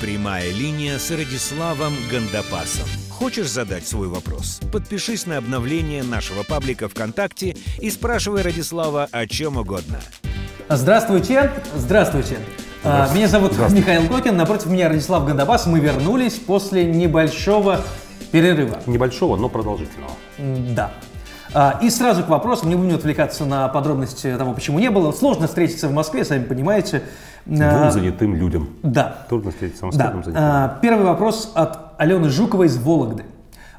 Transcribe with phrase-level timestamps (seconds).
[0.00, 2.86] Прямая линия с Радиславом Гандапасом.
[3.10, 4.60] Хочешь задать свой вопрос?
[4.70, 9.98] Подпишись на обновление нашего паблика ВКонтакте и спрашивай Радислава о чем угодно.
[10.68, 12.36] Здравствуйте, здравствуйте.
[12.84, 15.66] А, Меня зовут Михаил Кокин, напротив меня Радислав Гандапас.
[15.66, 17.80] Мы вернулись после небольшого
[18.32, 18.82] перерыва.
[18.84, 20.12] Небольшого, но продолжительного.
[20.74, 20.92] Да.
[21.54, 25.10] А, И сразу к вопросу, не будем отвлекаться на подробности того, почему не было.
[25.12, 27.02] Сложно встретиться в Москве, сами понимаете.
[27.48, 28.68] А, Двум занятым людям.
[28.82, 29.24] Да.
[29.28, 29.90] Трудно встретиться Да.
[29.92, 30.44] самостоятельным занятым.
[30.44, 33.24] А, Первый вопрос от Алены Жуковой из Вологды.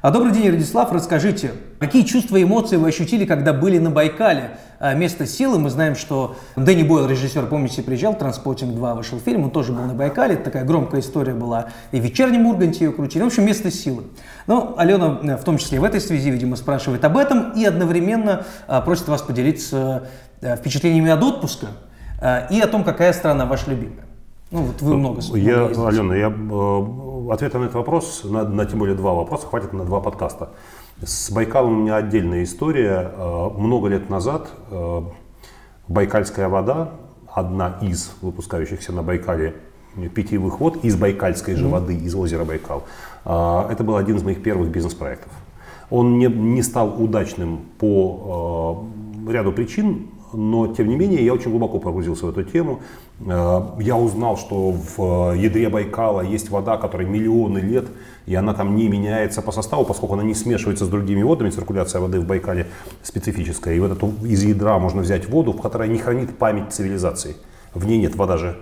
[0.00, 0.90] А, Добрый день, Радислав.
[0.92, 4.52] Расскажите, какие чувства и эмоции вы ощутили, когда были на Байкале?
[4.80, 5.58] А, Место силы.
[5.58, 9.82] Мы знаем, что Дэнни Бойл, режиссер, помните, приезжал, «Транспортинг 2» вышел фильм, он тоже был
[9.82, 10.36] на Байкале.
[10.36, 11.66] Такая громкая история была.
[11.92, 13.22] И в «Вечернем Урганте» ее крутили.
[13.22, 14.04] В общем, место силы.
[14.46, 18.44] Но Алена, э, в том числе в этой связи, видимо, спрашивает об этом и одновременно
[18.66, 20.04] а, просит вас поделиться
[20.40, 21.66] э, впечатлениями от отпуска
[22.20, 24.08] и о том, какая страна ваша любимая.
[24.50, 25.86] Ну, вот вы много Э, Я, ездите.
[25.86, 29.84] Алена, я, э, ответа на этот вопрос, на, на тем более два вопроса, хватит на
[29.84, 30.50] два подкаста.
[31.04, 33.12] С Байкалом у меня отдельная история.
[33.14, 35.02] Э, Много лет назад э,
[35.86, 36.92] Байкальская вода,
[37.32, 39.54] одна из выпускающихся на Байкале
[40.14, 42.84] питьевых вод из байкальской же воды, из озера Байкал,
[43.26, 45.32] э, это был один из моих первых бизнес-проектов.
[45.90, 48.86] Он не, не стал удачным по
[49.26, 52.80] э, ряду причин, но тем не менее я очень глубоко погрузился в эту тему.
[53.26, 57.86] Э, Я узнал, что в э, ядре Байкала есть вода, которая миллионы лет,
[58.26, 61.50] и она там не меняется по составу, поскольку она не смешивается с другими водами.
[61.50, 62.66] Циркуляция воды в Байкале
[63.02, 63.74] специфическая.
[63.74, 67.36] И вот эту из ядра можно взять воду, которая не хранит память цивилизации.
[67.74, 68.56] В ней нет, вода же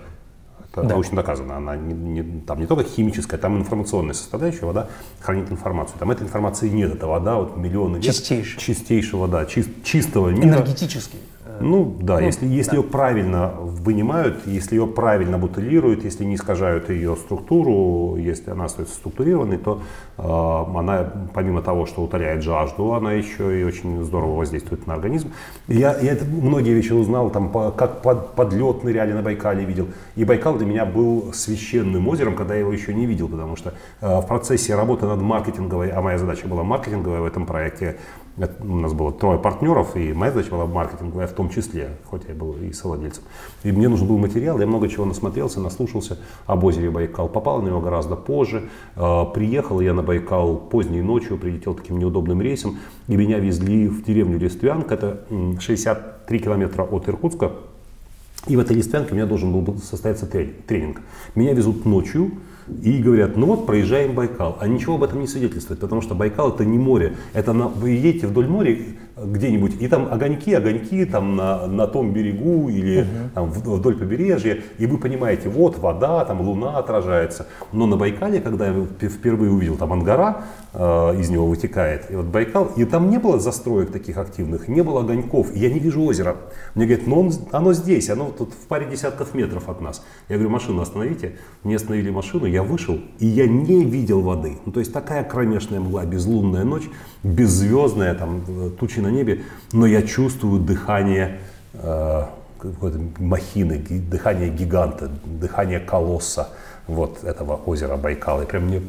[0.72, 1.56] это научно доказано.
[1.56, 4.89] Она не, не- там не только химическая, там информационная составляющая, вода
[5.20, 5.97] хранит информацию.
[5.98, 8.05] Там этой информации нет, это вода вот миллионы лет.
[8.05, 8.61] Чистейшая.
[8.61, 10.44] Чистейшего, да, чис- чистого мира.
[10.59, 11.19] Энергетический.
[11.61, 16.91] Э, Ну да, если, если ее правильно вынимают, если ее правильно бутылируют, если не искажают
[16.91, 19.81] ее структуру, если она остается структурированной, то
[20.19, 25.33] э, она, помимо того, что утоляет жажду, она еще и очень здорово воздействует на организм.
[25.69, 29.88] Я, я это многие вещи узнал, там, по- как под, подлет ныряли на Байкале видел.
[30.17, 33.75] И Байкал для меня был священным озером, когда я его еще не видел, потому что
[34.00, 37.97] э, в процессе работы над маркетинговой, а моя задача была маркетинговая в этом проекте,
[38.61, 42.35] у нас было трое партнеров, и моя задача была маркетинговая в том числе, хоть я
[42.35, 43.23] был и совладельцем.
[43.63, 47.29] И мне нужен был материал, я много чего насмотрелся, наслушался об озере Байкал.
[47.29, 48.69] Попал на него гораздо позже.
[48.97, 52.77] Э, Приехал я на Байкал поздней ночью, прилетел таким неудобным рейсом,
[53.09, 57.53] и меня везли в деревню Листвянка, это м, 63 километра от Иркутска.
[58.49, 61.01] И в этой листвянке у меня должен был бы состояться трени- тренинг.
[61.35, 62.31] Меня везут ночью
[62.82, 64.56] и говорят, ну вот проезжаем Байкал.
[64.60, 67.16] А ничего об этом не свидетельствует, потому что Байкал это не море.
[67.32, 68.77] Это на, вы едете вдоль моря
[69.16, 74.59] где-нибудь, и там огоньки, огоньки там на, на том берегу или там, в- вдоль побережья,
[74.78, 77.47] и вы понимаете, вот вода, там луна отражается.
[77.72, 82.16] Но на Байкале, когда я вп- впервые увидел, там Ангара э, из него вытекает, и
[82.16, 85.78] вот Байкал, и там не было застроек таких активных, не было огоньков, и я не
[85.78, 86.37] вижу озера.
[86.75, 90.04] Мне говорят, ну он- оно здесь, оно тут в паре десятков метров от нас.
[90.28, 91.37] Я говорю, машину остановите.
[91.62, 94.59] Мне остановили машину, я вышел, и я не видел воды.
[94.66, 96.91] Ну, то есть такая кромешная мгла, безлунная ночь,
[97.22, 101.38] беззвездная, там, э, тучи на небе, но я чувствую дыхание
[101.72, 102.22] э,
[102.58, 106.50] какой-то махины, дыхание гиганта, дыхание колосса
[106.87, 108.43] вот этого озера Байкала.
[108.43, 108.82] И прям мне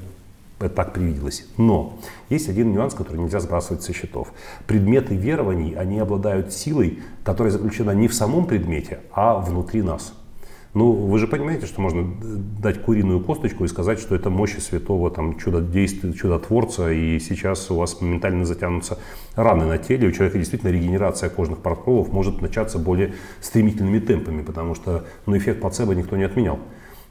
[0.59, 1.45] это так привиделось.
[1.57, 4.33] Но есть один нюанс, который нельзя сбрасывать со счетов.
[4.65, 10.13] Предметы верований, они обладают силой, которая заключена не в самом предмете, а внутри нас.
[10.73, 12.05] Ну, вы же понимаете, что можно
[12.61, 17.77] дать куриную косточку и сказать, что это мощи святого там, чудодействия, чудотворца, и сейчас у
[17.77, 18.99] вас моментально затянутся
[19.35, 24.75] раны на теле, у человека действительно регенерация кожных покровов может начаться более стремительными темпами, потому
[24.75, 26.59] что ну, эффект плацебо никто не отменял.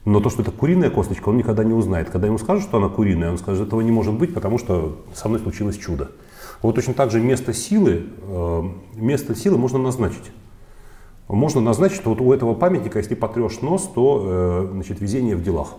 [0.07, 2.09] Но то, что это куриная косточка, он никогда не узнает.
[2.09, 5.27] Когда ему скажут, что она куриная, он скажет, этого не может быть, потому что со
[5.27, 6.11] мной случилось чудо.
[6.61, 8.63] Вот точно так же место силы, э,
[8.95, 10.31] место силы можно назначить.
[11.27, 15.43] Можно назначить, что вот у этого памятника, если потрешь нос, то э, значит, везение в
[15.43, 15.73] делах.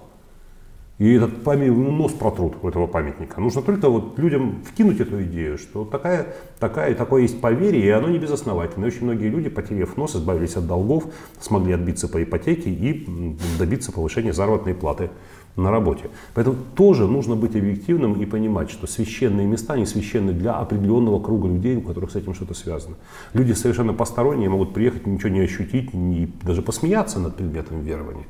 [0.98, 3.40] И этот память, ну, нос протрут у этого памятника.
[3.40, 8.08] Нужно только вот людям вкинуть эту идею, что такая, такая, такое есть поверье, и оно
[8.08, 8.88] не безосновательное.
[8.88, 11.04] И очень многие люди, потеряв нос, избавились от долгов,
[11.40, 15.10] смогли отбиться по ипотеке и добиться повышения заработной платы
[15.54, 16.10] на работе.
[16.34, 21.46] Поэтому тоже нужно быть объективным и понимать, что священные места не священны для определенного круга
[21.46, 22.96] людей, у которых с этим что-то связано.
[23.34, 28.24] Люди совершенно посторонние могут приехать, ничего не ощутить, не, даже посмеяться над предметом верования.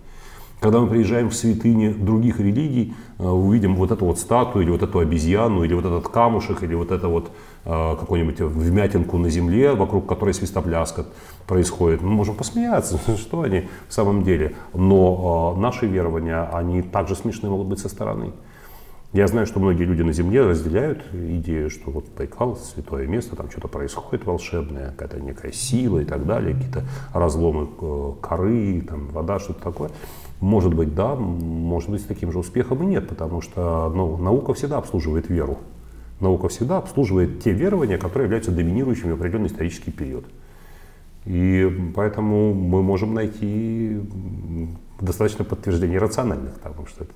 [0.61, 4.83] Когда мы приезжаем в святыни других религий, э, увидим вот эту вот статую, или вот
[4.83, 7.31] эту обезьяну, или вот этот камушек, или вот это вот
[7.65, 11.07] э, какую-нибудь вмятинку на земле, вокруг которой свистопляска
[11.47, 12.03] происходит.
[12.03, 14.57] Мы можем посмеяться, что они в самом деле.
[14.75, 18.33] Но э, наши верования, они также смешные могут быть со стороны.
[19.13, 23.51] Я знаю, что многие люди на Земле разделяют идею, что вот Байкал– святое место, там
[23.51, 26.85] что-то происходит волшебное, какая-то некая сила и так далее, какие-то
[27.15, 27.69] разломы
[28.21, 29.91] коры, там, вода, что-то такое.
[30.41, 34.55] Может быть, да, может быть, с таким же успехом и нет, потому что ну, наука
[34.55, 35.59] всегда обслуживает веру.
[36.21, 40.25] Наука всегда обслуживает те верования, которые являются доминирующими в определенный исторический период.
[41.25, 44.01] И поэтому мы можем найти
[45.01, 47.13] достаточно подтверждений рациональных, потому что это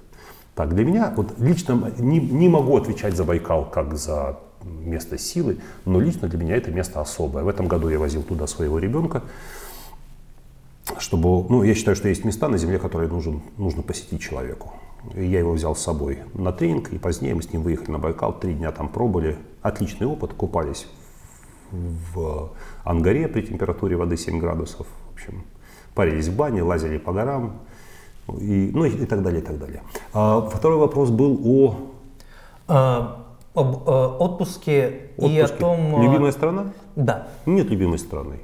[0.55, 0.75] так.
[0.75, 6.01] Для меня, вот лично не, не могу отвечать за Байкал как за место силы, но
[6.01, 7.43] лично для меня это место особое.
[7.43, 9.23] В этом году я возил туда своего ребенка
[10.99, 14.73] чтобы, ну, я считаю, что есть места на Земле, которые нужен, нужно посетить человеку.
[15.15, 17.99] И я его взял с собой на тренинг, и позднее мы с ним выехали на
[17.99, 19.37] Байкал, три дня там пробыли.
[19.63, 20.87] Отличный опыт, купались
[21.73, 22.51] в
[22.85, 24.87] Ангаре при температуре воды 7 градусов.
[25.11, 25.45] В общем,
[25.95, 27.61] парились в бане, лазили по горам,
[28.29, 29.83] и, ну и, и так далее, и так далее.
[30.13, 31.77] А, второй вопрос был о...
[32.69, 35.97] А, об а, отпуске, отпуске и о том...
[35.97, 36.73] А, Любимая страна?
[36.97, 37.29] Да.
[37.47, 38.41] Нет любимой страны.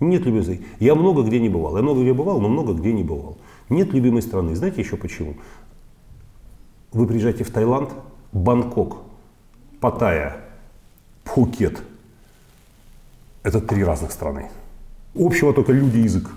[0.00, 0.60] Нет любимой страны.
[0.78, 1.76] Я много где не бывал.
[1.76, 3.36] Я много где бывал, но много где не бывал.
[3.68, 4.54] Нет любимой страны.
[4.54, 5.34] Знаете еще почему?
[6.92, 7.90] Вы приезжаете в Таиланд,
[8.32, 8.98] Бангкок,
[9.80, 10.36] Паттайя,
[11.24, 11.82] Пхукет.
[13.42, 14.50] Это три разных страны.
[15.14, 16.30] Общего только люди язык.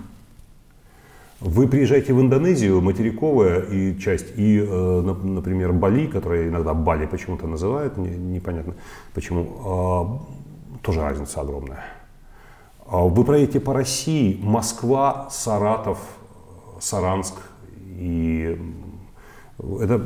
[1.40, 7.48] Вы приезжаете в Индонезию, материковая и часть, и, э, например, Бали, которая иногда Бали почему-то
[7.48, 8.74] называют, непонятно
[9.12, 12.01] почему, а, тоже разница огромная.
[12.92, 15.98] А вы проедете по России, Москва, Саратов,
[16.78, 17.32] Саранск
[17.78, 18.60] и
[19.80, 20.02] это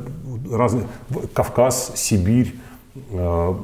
[0.52, 0.86] разные,
[1.34, 2.54] Кавказ, Сибирь,
[3.10, 3.54] э,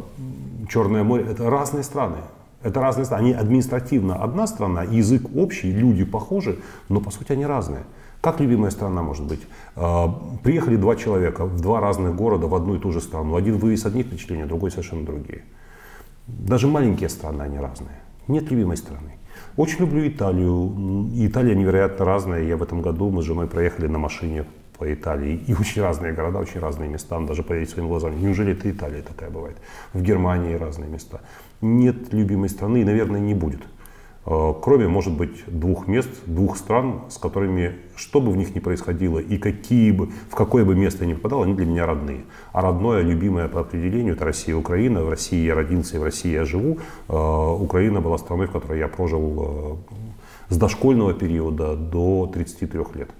[0.68, 2.16] Черное море, это разные страны.
[2.64, 3.22] Это разные страны.
[3.22, 6.58] Они административно одна страна, язык общий, люди похожи,
[6.88, 7.84] но по сути они разные.
[8.20, 9.42] Как любимая страна может быть?
[9.76, 10.08] Э,
[10.42, 13.36] приехали два человека в два разных города в одну и ту же страну.
[13.36, 15.42] Один вывез одни впечатления, другой совершенно другие.
[16.26, 18.01] Даже маленькие страны, они разные.
[18.28, 19.16] Нет любимой страны.
[19.56, 21.10] Очень люблю Италию.
[21.14, 22.42] Италия невероятно разная.
[22.42, 24.44] Я в этом году, мы с женой проехали на машине
[24.78, 25.42] по Италии.
[25.46, 27.16] И очень разные города, очень разные места.
[27.16, 28.18] Надо даже поверить своим глазам.
[28.20, 29.56] Неужели это Италия такая бывает?
[29.92, 31.20] В Германии разные места.
[31.60, 33.60] Нет любимой страны и, наверное, не будет.
[34.24, 38.60] Э, кроме, может быть, двух мест, двух стран, с которыми, что бы в них ни
[38.60, 42.24] происходило и какие бы, в какое бы место я ни попадал, они для меня родные.
[42.52, 45.02] А родное, любимое по определению, это Россия и Украина.
[45.02, 46.78] В России я родился и в России я живу.
[47.08, 49.78] Э, Украина была страной, в которой я прожил
[50.48, 53.10] э, с дошкольного периода до 33 лет.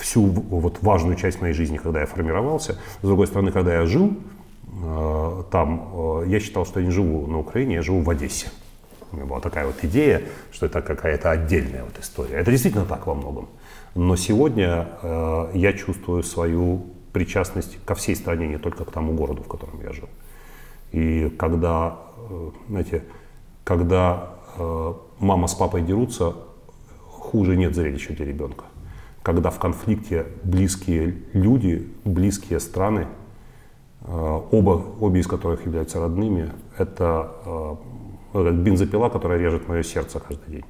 [0.00, 2.78] Всю вот важную часть моей жизни, когда я формировался.
[3.02, 4.16] С другой стороны, когда я жил
[5.50, 8.48] там, я считал, что я не живу на Украине, я живу в Одессе.
[9.12, 12.36] У меня была такая вот идея, что это какая-то отдельная вот история.
[12.36, 13.48] Это действительно так во многом.
[13.94, 19.42] Но сегодня э, я чувствую свою причастность ко всей стране, не только к тому городу,
[19.42, 20.08] в котором я жил.
[20.92, 21.98] И когда,
[22.28, 23.04] э, знаете,
[23.64, 26.34] когда э, мама с папой дерутся,
[27.08, 28.64] хуже нет зрелища для ребенка.
[29.22, 33.06] Когда в конфликте близкие люди, близкие страны,
[34.02, 37.78] э, оба, обе из которых являются родными, это
[38.36, 40.64] э, как бензопила, которая режет мое сердце каждый день.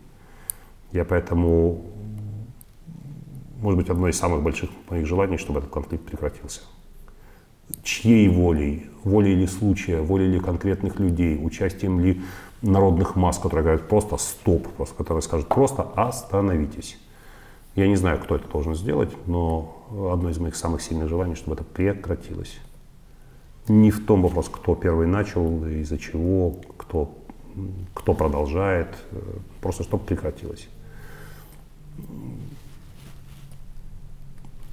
[0.93, 1.85] Я поэтому,
[3.61, 6.61] может быть, одно из самых больших моих желаний, чтобы этот конфликт прекратился.
[7.83, 12.23] Чьей волей, волей ли случая, волей ли конкретных людей, участием ли
[12.63, 16.99] народных масс, которые говорят просто стоп, просто, которые скажут просто остановитесь.
[17.75, 21.57] Я не знаю, кто это должен сделать, но одно из моих самых сильных желаний, чтобы
[21.57, 22.59] это прекратилось.
[23.69, 27.13] Не в том вопрос, кто первый начал, из-за чего, кто
[27.95, 29.21] кто продолжает, э,
[29.61, 30.69] просто чтобы прекратилось.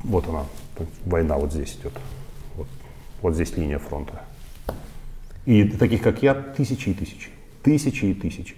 [0.03, 0.43] Вот она,
[1.05, 1.93] война вот здесь идет.
[2.55, 2.67] Вот,
[3.21, 4.23] вот здесь линия фронта.
[5.45, 7.29] И таких, как я, тысячи и тысячи.
[7.63, 8.55] Тысячи и тысячи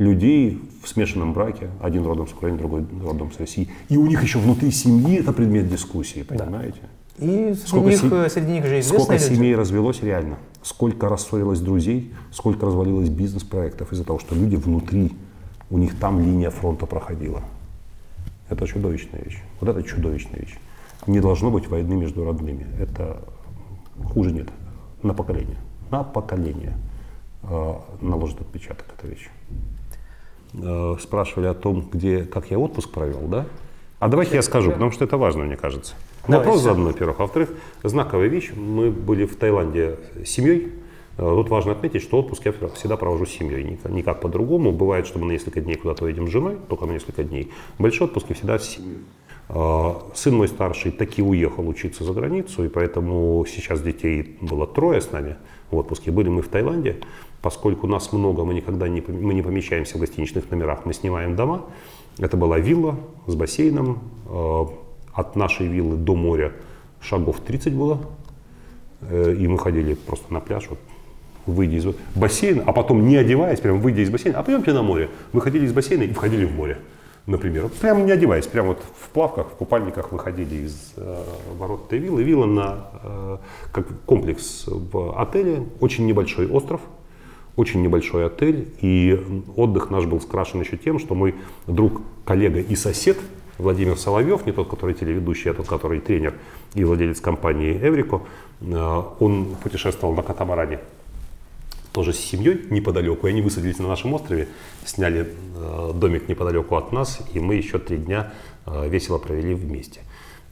[0.00, 3.68] людей в смешанном браке, один родом с Украины, другой родом с России.
[3.90, 6.78] И у них еще внутри семьи это предмет дискуссии, понимаете?
[7.18, 7.26] Да.
[7.26, 8.30] И среди, сколько них, сем...
[8.30, 9.22] среди них же Сколько люди.
[9.22, 15.12] семей развелось реально, сколько рассорилось друзей, сколько развалилось бизнес-проектов из-за того, что люди внутри,
[15.70, 17.42] у них там линия фронта проходила.
[18.48, 19.42] Это чудовищная вещь.
[19.60, 20.58] Вот это чудовищная вещь.
[21.06, 22.66] Не должно быть войны между родными.
[22.78, 23.22] Это
[24.04, 24.48] хуже нет.
[25.02, 25.56] На поколение.
[25.90, 26.76] На поколение
[27.42, 29.30] э, наложит отпечаток эта вещь.
[30.54, 33.46] Э, спрашивали о том, где, как я отпуск провел, да?
[34.00, 35.94] А давайте я скажу, потому что это важно, мне кажется.
[36.28, 37.18] Давай, Вопрос задан, во-первых.
[37.18, 37.50] А во-вторых,
[37.82, 38.52] знаковая вещь.
[38.54, 40.72] Мы были в Таиланде с семьей.
[41.16, 43.78] Э, тут важно отметить, что отпуск я всегда провожу с семьей.
[43.88, 44.72] Никак по-другому.
[44.72, 47.50] Бывает, что мы на несколько дней куда-то едем с женой, только на несколько дней.
[47.78, 48.98] Большой отпуск я всегда с семьей.
[49.48, 55.00] Э, сын мой старший таки уехал учиться за границу, и поэтому сейчас детей было трое
[55.00, 55.36] с нами
[55.70, 56.10] в отпуске.
[56.10, 57.00] Были мы в Таиланде.
[57.42, 61.64] Поскольку нас много, мы никогда не, мы не помещаемся в гостиничных номерах, мы снимаем дома.
[62.18, 62.96] Это была вилла
[63.26, 64.00] с бассейном.
[65.12, 66.52] От нашей виллы до моря
[67.00, 68.00] шагов 30 было.
[69.02, 70.78] Э, и мы ходили просто на пляж, вот,
[71.46, 75.10] выйдя из бассейна, а потом не одеваясь, прям выйдя из бассейна, а пойдемте на море.
[75.32, 76.78] Выходили из бассейна и входили в море,
[77.26, 77.68] например.
[77.80, 81.22] Прям не одеваясь, прям вот в плавках, в купальниках выходили из э,
[81.58, 82.22] ворот этой виллы.
[82.22, 83.36] Вилла на э,
[83.72, 86.80] как комплекс в отеле, очень небольшой остров,
[87.56, 89.20] очень небольшой отель, и
[89.56, 91.34] отдых наш был скрашен еще тем, что мой
[91.66, 93.18] друг, коллега и сосед
[93.60, 96.34] Владимир Соловьев, не тот, который телеведущий, а тот, который тренер
[96.74, 98.22] и владелец компании Эврико,
[98.60, 100.80] э, он путешествовал на катамаране
[101.92, 104.48] тоже с семьей неподалеку, и они высадились на нашем острове,
[104.84, 108.32] сняли э, домик неподалеку от нас, и мы еще три дня
[108.66, 110.00] э, весело провели вместе.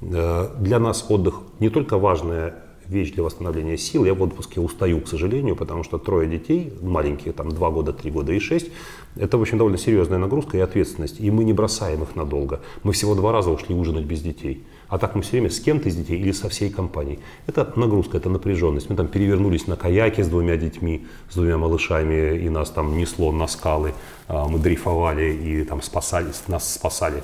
[0.01, 2.55] Для нас отдых не только важная
[2.89, 4.05] вещь для восстановления сил.
[4.05, 8.11] Я в отпуске устаю, к сожалению, потому что трое детей, маленькие, там 2 года, 3
[8.11, 8.71] года и 6,
[9.17, 11.21] это, в общем, довольно серьезная нагрузка и ответственность.
[11.21, 12.61] И мы не бросаем их надолго.
[12.83, 14.65] Мы всего два раза ушли ужинать без детей.
[14.89, 17.19] А так мы все время с кем-то из детей или со всей компанией.
[17.47, 18.89] Это нагрузка, это напряженность.
[18.89, 23.33] Мы там перевернулись на каяке с двумя детьми, с двумя малышами, и нас там несло
[23.33, 23.93] на скалы.
[24.29, 27.23] А, мы дрейфовали и там спасались, нас спасали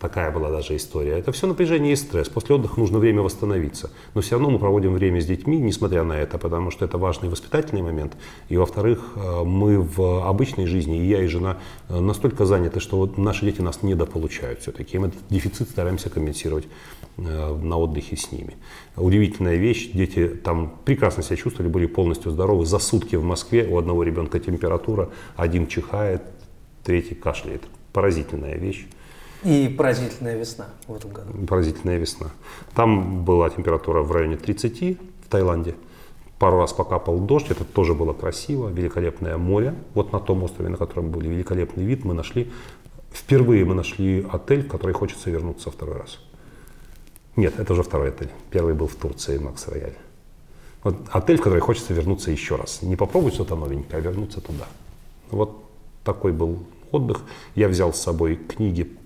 [0.00, 1.18] Такая была даже история.
[1.18, 2.28] Это все напряжение и стресс.
[2.28, 3.90] После отдыха нужно время восстановиться.
[4.14, 7.28] Но все равно мы проводим время с детьми, несмотря на это, потому что это важный
[7.28, 8.16] воспитательный момент.
[8.48, 13.12] И во-вторых, э, мы в обычной жизни, и я, и жена, э, настолько заняты, что
[13.16, 14.96] наши дети нас недополучают все-таки.
[14.96, 16.66] И мы этот дефицит стараемся компенсировать
[17.18, 18.54] э, на отдыхе с ними.
[18.96, 19.90] Удивительная вещь.
[19.92, 22.64] Дети там прекрасно себя чувствовали, были полностью здоровы.
[22.64, 26.22] За сутки в Москве у одного ребенка температура, один чихает,
[26.82, 27.62] третий кашляет.
[27.92, 28.86] Поразительная вещь.
[29.46, 31.46] И поразительная весна в этом году.
[31.46, 32.30] Поразительная весна.
[32.74, 35.76] Там была температура в районе 30 в Таиланде.
[36.40, 39.76] Пару раз покапал дождь, это тоже было красиво, великолепное море.
[39.94, 42.50] Вот на том острове, на котором был великолепный вид, мы нашли,
[43.12, 46.18] впервые мы нашли отель, в который хочется вернуться второй раз.
[47.36, 48.30] Нет, это уже второй отель.
[48.50, 49.96] Первый был в Турции, Макс Рояль.
[50.82, 52.82] Вот отель, в который хочется вернуться еще раз.
[52.82, 54.66] Не попробовать что-то новенькое, а вернуться туда.
[55.30, 55.62] Вот
[56.02, 56.58] такой был
[56.90, 57.20] отдых.
[57.54, 58.96] Я взял с собой книги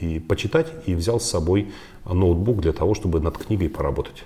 [0.00, 1.72] и почитать, и взял с собой
[2.04, 4.24] ноутбук для того, чтобы над книгой поработать.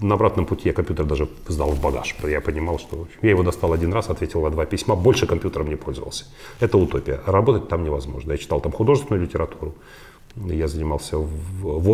[0.00, 2.14] На обратном пути я компьютер даже сдал в багаж.
[2.22, 5.76] Я понимал, что я его достал один раз, ответил на два письма, больше компьютером не
[5.76, 6.26] пользовался.
[6.60, 7.20] Это утопия.
[7.26, 8.32] Работать там невозможно.
[8.32, 9.74] Я читал там художественную литературу,
[10.36, 11.16] я занимался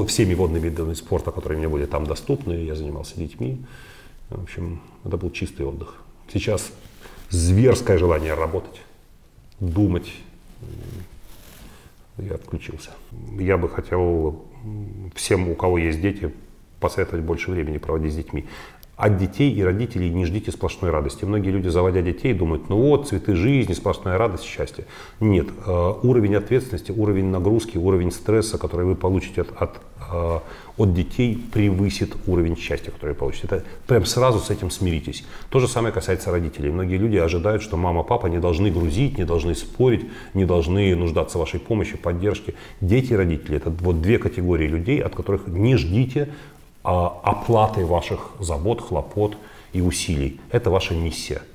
[0.07, 2.53] всеми водными видами спорта, которые мне были там доступны.
[2.53, 3.65] Я занимался детьми.
[4.29, 5.95] В общем, это был чистый отдых.
[6.33, 6.71] Сейчас
[7.31, 8.83] зверское желание работать,
[9.59, 10.13] думать,
[12.19, 12.91] я отключился.
[13.39, 14.45] Я бы хотел
[15.15, 16.33] всем, у кого есть дети,
[16.81, 18.47] посоветовать больше времени проводить с детьми.
[18.97, 21.27] От детей и родителей не ждите сплошной радости.
[21.27, 24.87] Многие люди, заводя детей, думают, ну вот, цветы жизни, сплошная радость, счастье.
[25.21, 30.41] Нет, э, уровень ответственности, уровень нагрузки, уровень стресса, который вы получите от, от Э,
[30.77, 33.47] от детей превысит уровень счастья, который вы получите.
[33.47, 35.25] Это прям сразу с этим смиритесь.
[35.49, 36.71] То же самое касается родителей.
[36.71, 41.39] Многие люди ожидают, что мама, папа не должны грузить, не должны спорить, не должны нуждаться
[41.39, 42.55] в вашей помощи, поддержке.
[42.83, 46.29] Дети и родители– это вот две категории людей, от которых не ждите
[46.87, 49.37] а, оплаты ваших забот, хлопот
[49.73, 50.41] и усилий.
[50.51, 51.43] Это ваша миссия–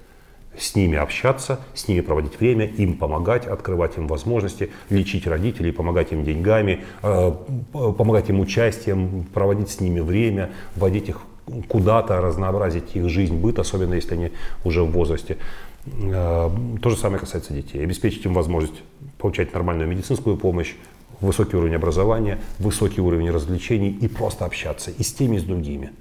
[0.57, 6.11] с ними общаться, с ними проводить время, им помогать, открывать им возможности, лечить родителей, помогать
[6.11, 7.31] им деньгами, э,
[7.71, 11.21] помогать им участием, проводить с ними время, вводить их
[11.67, 14.31] куда-то, разнообразить их жизнь, быт, особенно если они
[14.65, 15.37] уже в возрасте.
[15.85, 16.49] Э,
[16.81, 17.81] то же самое касается детей.
[17.83, 18.83] Обеспечить им возможность
[19.17, 20.75] получать нормальную медицинскую помощь,
[21.21, 25.91] высокий уровень образования, высокий уровень развлечений и просто общаться и с теми, и с другими.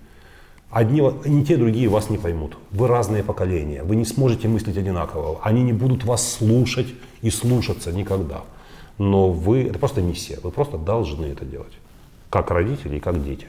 [0.71, 2.57] Одни, не те, другие вас не поймут.
[2.71, 5.41] Вы разные поколения, вы не сможете мыслить одинаково.
[5.43, 8.43] Они не будут вас слушать и слушаться никогда.
[8.99, 11.73] Но вы, это просто миссия, вы просто должны это делать.
[12.29, 13.47] Как родители и как дети.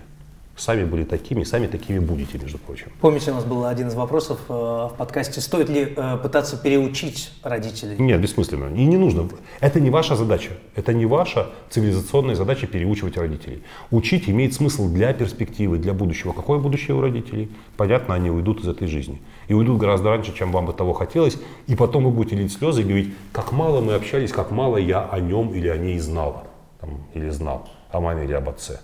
[0.62, 2.91] Сами были такими, сами такими будете, между прочим.
[3.01, 7.32] Помните, у нас был один из вопросов э, в подкасте, стоит ли э, пытаться переучить
[7.41, 7.96] родителей?
[7.98, 8.72] Нет, бессмысленно.
[8.75, 9.27] И не нужно.
[9.60, 10.51] Это не ваша задача.
[10.75, 13.63] Это не ваша цивилизационная задача переучивать родителей.
[13.89, 16.32] Учить имеет смысл для перспективы, для будущего.
[16.32, 17.50] Какое будущее у родителей?
[17.75, 19.20] Понятно, они уйдут из этой жизни.
[19.48, 21.39] И уйдут гораздо раньше, чем вам бы того хотелось.
[21.65, 25.01] И потом вы будете лить слезы и говорить, как мало мы общались, как мало я
[25.01, 26.44] о нем или о ней знала.
[26.80, 28.80] там, или знал о маме или об отце.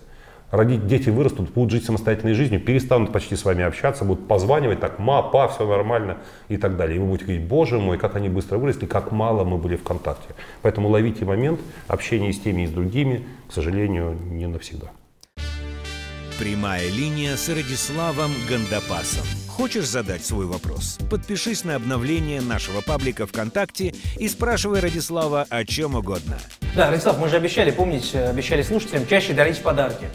[0.50, 4.98] Родить, дети вырастут, будут жить самостоятельной жизнью, перестанут почти с вами общаться, будут позванивать так,
[4.98, 6.16] ма, па, все нормально
[6.48, 6.96] и так далее.
[6.96, 9.82] И вы будете говорить, боже мой, как они быстро выросли, как мало мы были в
[9.82, 10.34] контакте.
[10.62, 14.86] Поэтому ловите момент общения с теми и с другими, к сожалению, не навсегда.
[16.38, 19.26] Прямая линия с Радиславом Гандапасом.
[19.48, 20.98] Хочешь задать свой вопрос?
[21.10, 26.38] Подпишись на обновление нашего паблика ВКонтакте и спрашивай Радислава о чем угодно.
[26.74, 30.06] Да, Радислав, мы же обещали, помните, обещали слушателям чаще дарить подарки.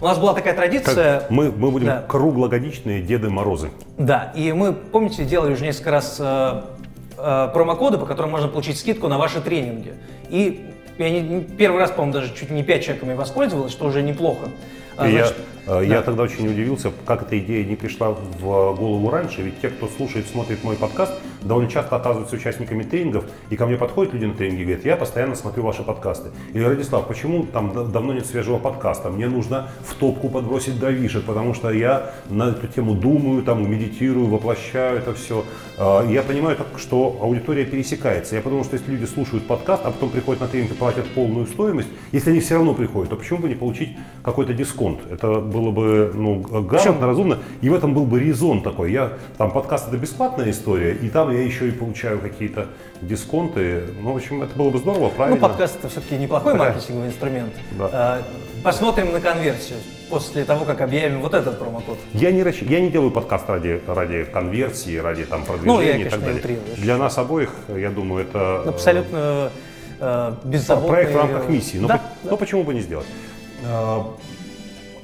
[0.00, 1.20] У нас была такая традиция.
[1.20, 2.04] Как мы, мы будем Да.
[2.08, 3.70] круглогодичные Деды Морозы.
[3.98, 6.62] Да, и мы, помните, делали уже несколько раз э,
[7.18, 9.92] э, промокоды, по которым можно получить скидку на ваши тренинги.
[10.30, 10.64] И
[10.96, 14.48] я не- первый раз, по-моему, даже чуть не 5 человек ими воспользовалась, что уже неплохо.
[14.96, 16.02] А, значит, я, э, я да.
[16.02, 20.26] тогда очень удивился, как эта идея не пришла в голову раньше, ведь те, кто слушает,
[20.28, 21.12] смотрит мой подкаст,
[21.42, 24.96] довольно часто оказываются участниками тренингов, и ко мне подходят люди на тренинге и говорят, я
[24.96, 26.30] постоянно смотрю ваши подкасты.
[26.52, 29.10] И говорю, Радислав, почему там давно нет свежего подкаста?
[29.10, 34.26] Мне нужно в топку подбросить дровишек, потому что я на эту тему думаю, там, медитирую,
[34.26, 35.44] воплощаю это все.
[36.08, 38.36] И я понимаю, что аудитория пересекается.
[38.36, 41.46] Я подумал, что если люди слушают подкаст, а потом приходят на тренинг и платят полную
[41.46, 45.00] стоимость, если они все равно приходят, то почему бы не получить какой-то дисконт?
[45.10, 48.92] Это было бы ну, грамотно, разумно, и в этом был бы резон такой.
[48.92, 52.68] Я, там подкаст это бесплатная история, и там я еще и получаю какие-то
[53.02, 53.82] дисконты.
[54.00, 55.40] Ну, в общем, это было бы здорово, Ну, правильно.
[55.40, 56.58] подкаст это все-таки неплохой Да.
[56.58, 57.52] маркетинговый инструмент.
[57.78, 58.18] Да.
[58.20, 58.22] Э,
[58.62, 59.78] Посмотрим на конверсию
[60.10, 61.98] после того, как объявим вот этот промокод.
[62.12, 65.96] Я не, расщ- я не делаю подкаст ради, ради конверсии, ради там, продвижения Ну, я,
[65.96, 66.40] и так конечно, далее.
[66.40, 66.76] утрирую.
[66.76, 69.50] Для нас обоих, я думаю, это э, Абсолютно
[69.98, 70.90] э, беззаботный...
[70.90, 71.78] проект в рамках миссии.
[71.78, 73.06] Но, Да, по- но почему бы не сделать?
[73.64, 73.98] Э,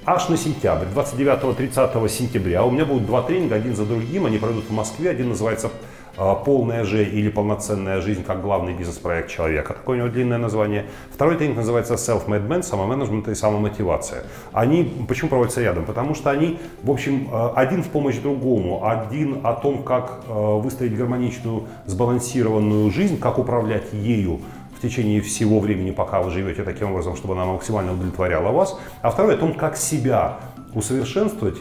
[0.08, 4.26] Аж на сентябрь, 29-30 сентября у меня будут два тренинга, один за другим.
[4.26, 5.10] Они пройдут в Москве.
[5.10, 5.68] Один называется
[6.16, 9.74] «Полная же» или «Полноценная жизнь как главный бизнес-проект человека».
[9.74, 10.86] Такое у него длинное название.
[11.12, 14.24] Второй тренинг называется «Self-Made Man», «Самоменеджмент и самомотивация».
[14.52, 15.84] Они почему проводятся рядом?
[15.84, 18.86] Потому что они, в общем, э, один в помощь другому.
[18.86, 24.40] Один о том, как э, выстроить гармоничную, сбалансированную жизнь, как управлять ею,
[24.76, 28.78] в течение всего времени, пока вы живете таким образом, чтобы она максимально удовлетворяла вас.
[29.00, 30.38] А второе о том, как себя
[30.74, 31.56] усовершенствовать,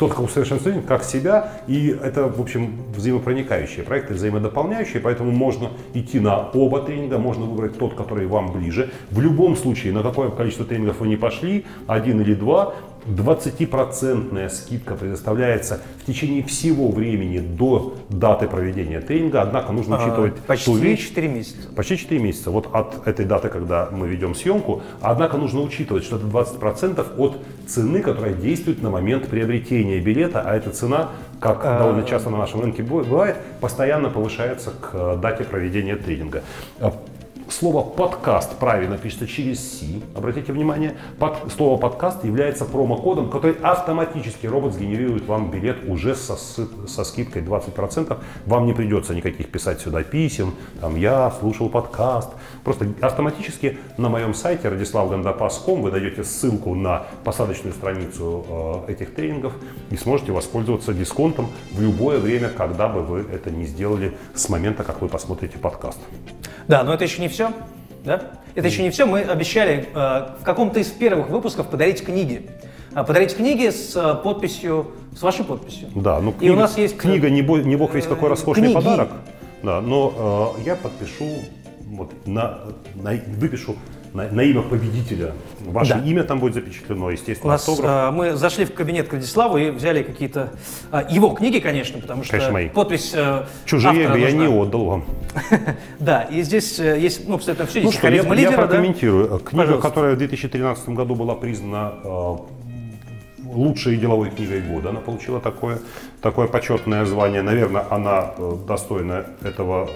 [0.00, 6.18] тот, как усовершенствовать, как себя, и это, в общем, взаимопроникающие проекты, взаимодополняющие, поэтому можно идти
[6.18, 8.90] на оба тренинга, можно выбрать тот, который вам ближе.
[9.10, 12.74] В любом случае, на какое количество тренингов вы не пошли, один или два,
[13.06, 20.36] 20% скидка предоставляется в течение всего времени до даты проведения тренинга, однако нужно А, учитывать
[20.40, 21.68] Почти ту вещь, 4 месяца.
[21.74, 24.82] Почти 4 месяца, вот от этой даты, когда мы ведем съемку.
[25.00, 30.54] Однако нужно учитывать, что это 20% от цены, которая действует на момент приобретения билета, а
[30.54, 31.10] эта цена,
[31.40, 36.42] как довольно часто на нашем рынке бывает, постоянно повышается к дате проведения тренинга.
[37.50, 40.02] Слово подкаст правильно пишется через «си».
[40.14, 46.36] Обратите внимание, под- слово подкаст является промокодом, который автоматически робот сгенерирует вам билет уже со,
[46.36, 48.16] со скидкой 20%.
[48.46, 52.30] Вам не придется никаких писать сюда писем, там я слушал подкаст.
[52.62, 59.54] Просто автоматически на моем сайте radislavgandapас.com вы даете ссылку на посадочную страницу э, этих тренингов
[59.90, 64.84] и сможете воспользоваться дисконтом в любое время, когда бы вы это не сделали с момента,
[64.84, 65.98] как вы посмотрите подкаст.
[66.68, 67.39] Да, но это еще не все.
[68.04, 68.22] Да?
[68.54, 69.06] Это еще не все.
[69.06, 69.96] Мы обещали э,
[70.40, 72.50] в каком-то из первых выпусков подарить книги.
[72.92, 75.88] А, Подарить книги с э, подписью, с вашей подписью.
[75.94, 78.30] Да, ну И книга, у нас есть книга не, бо- не бог весь какой э,
[78.30, 78.74] роскошный книги.
[78.74, 79.08] подарок.
[79.62, 81.26] Да, но э, я подпишу,
[81.86, 82.58] вот, на,
[82.94, 83.76] на- выпишу
[84.12, 85.32] на, на имя победителя.
[85.60, 86.00] Ваше Да.
[86.04, 87.90] имя там будет запечатлено, У естественно, нас, автограф.
[87.90, 90.50] э, мы зашли в кабинет к Владиславу и взяли какие-то
[90.92, 92.68] э, его книги, конечно, потому что Конечно, мои.
[92.68, 94.46] подпись э, Чужие автора я нужна.
[94.46, 95.04] не отдал вам.
[96.00, 97.82] Да, и здесь э, есть ну, абсолютно все.
[97.82, 98.66] Ну что, я, харизма я лидера, да?
[98.66, 99.38] прокомментирую.
[99.40, 99.88] Книга, Пожалуйста.
[99.88, 102.36] которая в 2013 году была признана э,
[103.44, 105.78] лучшей деловой книгой года, она получила такое,
[106.20, 107.42] такое почетное звание.
[107.42, 108.32] Наверное, она
[108.66, 109.88] достойна этого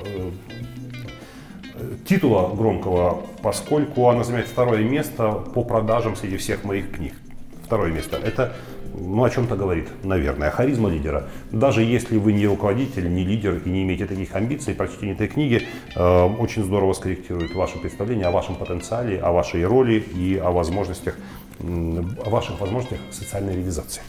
[2.06, 7.14] титула громкого, поскольку она занимает второе место по продажам среди всех моих книг.
[7.64, 8.16] Второе место.
[8.16, 8.54] Это
[8.96, 11.28] ну, о чем-то говорит, наверное, харизма лидера.
[11.50, 15.62] Даже если вы не руководитель, не лидер и не имеете таких амбиций, прочтение этой книги
[15.96, 21.16] э, очень здорово скорректирует ваше представление о вашем потенциале, о вашей роли и о возможностях,
[21.60, 24.02] о ваших возможностях социальной реализации.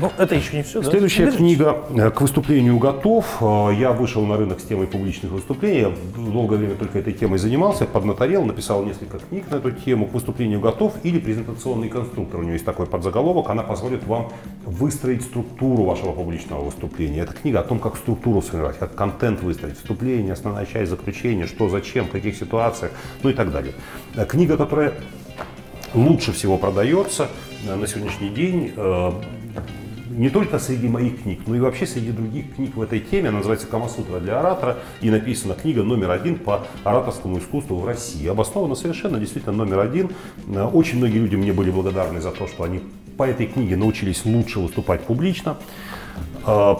[0.00, 0.90] Ну, это еще не все, да?
[0.90, 1.38] Следующая Держите.
[1.44, 3.24] книга э, «К выступлению готов».
[3.40, 5.80] Э, Я вышел на рынок с темой публичных выступлений.
[5.80, 10.06] Я долгое время только этой темой занимался, поднаторел, написал несколько книг на эту тему.
[10.06, 12.40] «К выступлению готов» или «Презентационный конструктор».
[12.40, 13.48] У нее есть такой подзаголовок.
[13.48, 14.32] Она позволит вам
[14.64, 17.20] выстроить структуру вашего публичного выступления.
[17.20, 19.76] Это книга о том, как структуру сформировать, как контент выстроить.
[19.76, 22.90] Вступление, основная часть, заключение, что, зачем, в каких ситуациях,
[23.22, 23.72] ну и так далее.
[24.16, 24.94] Э, Книга, которая
[25.94, 27.28] лучше всего продается
[27.74, 29.12] на сегодняшний день э,
[30.10, 33.30] не только среди моих книг, но и вообще среди других книг в этой теме.
[33.30, 38.26] Она называется «Камасутра для оратора» и написана книга номер один по ораторскому искусству в России.
[38.28, 40.10] Обоснована совершенно действительно номер один.
[40.48, 42.82] Э, Очень многие люди мне были благодарны за то, что они
[43.16, 45.56] по этой книге научились лучше выступать публично.
[46.46, 46.76] Э,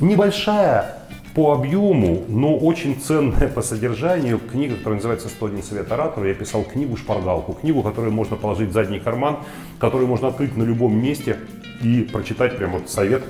[0.00, 1.01] Небольшая
[1.34, 6.26] по объему, но очень ценная по содержанию книга, которая называется «101 совет оратору».
[6.26, 9.38] Я писал книгу-шпаргалку, книгу, которую можно положить в задний карман,
[9.78, 11.38] которую можно открыть на любом месте
[11.82, 13.22] и прочитать прямо вот совет,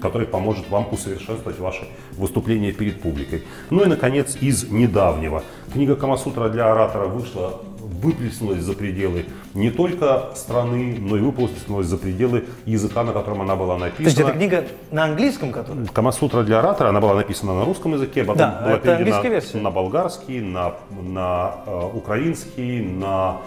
[0.00, 3.44] который поможет вам усовершенствовать ваше выступление перед публикой.
[3.70, 5.44] Ну и, наконец, из недавнего.
[5.72, 11.96] Книга «Камасутра для оратора» вышла выплеснулась за пределы не только страны, но и выплеснулась за
[11.96, 13.96] пределы языка, на котором она была написана.
[13.96, 15.86] То есть это книга на английском, которая?
[15.86, 20.40] Камасутра для оратора, она была написана на русском языке, потом Да, была переведена на болгарский,
[20.40, 23.38] на, на э, украинский, на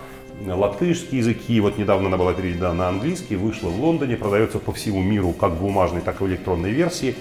[0.45, 1.60] латышский языки.
[1.60, 5.51] Вот недавно она была переведена на английский, вышла в Лондоне, продается по всему миру как
[5.51, 7.15] в бумажной, так и в электронной версии.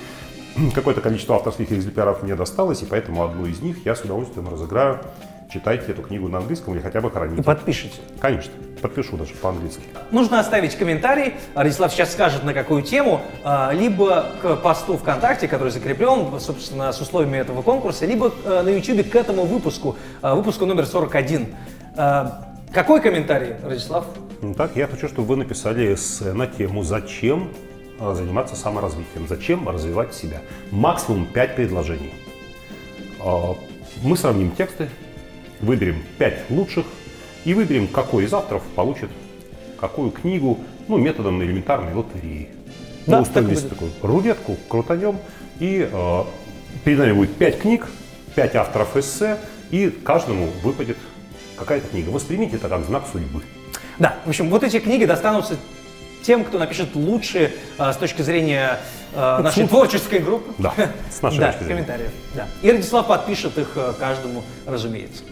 [0.74, 5.00] Какое-то количество авторских экземпляров мне досталось, и поэтому одну из них я с удовольствием разыграю.
[5.52, 7.42] Читайте эту книгу на английском или хотя бы И храните.
[7.42, 7.96] подпишите.
[8.20, 9.82] Конечно, подпишу даже по-английски.
[10.10, 15.68] Нужно оставить комментарий, Радислав сейчас скажет на какую тему, а, либо к посту ВКонтакте, который
[15.70, 20.64] закреплен, собственно, с условиями этого конкурса, либо э, на YouTube к этому выпуску, а, выпуску
[20.64, 21.48] номер 41.
[21.96, 24.06] А, Какой комментарий, Радислав?
[24.40, 27.50] Ну так, я хочу, чтобы вы написали эссе на тему «Зачем
[28.00, 29.28] заниматься саморазвитием?
[29.28, 30.38] Зачем развивать себя?»
[30.70, 32.14] Максимум 5 предложений.
[34.02, 34.88] Мы сравним тексты,
[35.62, 36.84] выберем 5 лучших
[37.44, 39.10] и выберем, какой из авторов получит
[39.80, 42.50] какую книгу, ну, методом элементарной лотереи.
[43.06, 43.72] Да, Мы устроим так и здесь будет.
[43.72, 45.18] такую рулетку, крутанем,
[45.58, 46.24] и э,
[46.84, 47.88] перед нами будет 5 книг,
[48.36, 49.38] 5 авторов эссе,
[49.72, 50.98] и каждому выпадет
[51.56, 52.10] какая-то книга.
[52.10, 53.42] Воспримите это как знак судьбы.
[53.98, 55.56] Да, в общем, вот эти книги достанутся
[56.22, 58.78] тем, кто напишет лучше а, с точки зрения
[59.14, 60.52] а, нашей творческой группы.
[60.58, 60.72] Да,
[61.10, 61.82] с нашей да, точки зрения.
[61.82, 62.10] комментариев.
[62.34, 62.46] Да.
[62.62, 65.24] И Радислав подпишет их э, каждому, разумеется.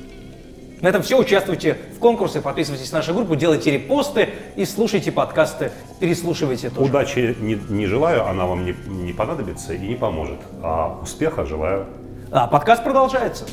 [0.80, 1.18] На этом все.
[1.18, 6.88] Участвуйте в конкурсе, подписывайтесь на нашу группу, делайте репосты и слушайте подкасты, переслушивайте тоже.
[6.88, 10.40] Удачи не, не желаю, она вам не, не понадобится и не поможет.
[10.62, 11.86] А успеха желаю.
[12.30, 13.44] А, подкаст продолжается.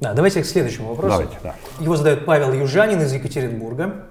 [0.00, 1.10] Да, давайте к следующему вопросу.
[1.10, 1.54] Давайте, да.
[1.78, 4.06] Его задает Павел Южанин из Екатеринбурга.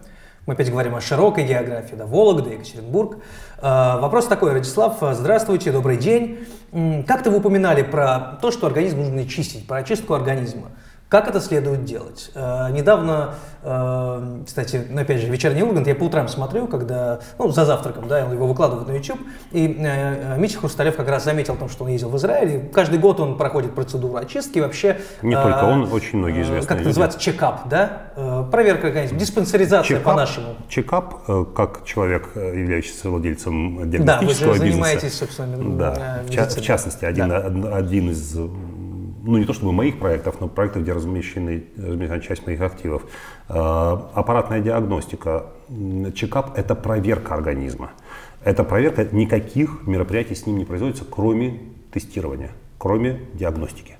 [0.46, 3.18] Мы опять говорим о широкой географии, да, Вологда, Екатеринбург.
[3.62, 6.40] Э, вопрос такой, Радислав, здравствуйте, добрый день.
[7.08, 10.70] Как-то вы упоминали про то, что организм нужно чистить, про очистку организма.
[11.10, 12.30] Как это следует делать?
[12.36, 17.50] Э, недавно, э, кстати, ну, опять же, вечерний Ургант я по утрам смотрю, когда, ну,
[17.50, 19.20] за завтраком, да, он его выкладывает на YouTube,
[19.52, 22.60] и э, Митя Хрусталев как раз заметил о том, что он ездил в Израиль, и
[22.70, 25.00] каждый год он проходит процедуру очистки, вообще...
[25.24, 27.20] Не э, только он, очень многие э, известные Как это называется?
[27.20, 28.04] Чекап, да?
[28.16, 30.56] Э, Проверка организма, диспансеризация Чекап- по-нашему.
[30.68, 34.72] Чекап, э, как человек, э, являющийся владельцем Да, вы диагностического же бизнеса.
[34.74, 37.40] занимаетесь, собственно, Да, э, в, в частности, один, Да.
[37.40, 38.38] од- один из,
[39.30, 43.04] ну не то чтобы моих проектов, но проектов, где размещены, размещена часть моих активов.
[43.48, 45.46] Э, Аппаратная диагностика,
[46.16, 47.92] чекап– это проверка организма.
[48.44, 51.60] Это проверка, никаких мероприятий с ним не производится, кроме
[51.92, 53.98] тестирования, кроме диагностики.